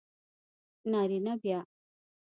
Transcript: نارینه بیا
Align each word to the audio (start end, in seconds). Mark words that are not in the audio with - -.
نارینه 0.91 1.33
بیا 1.41 1.61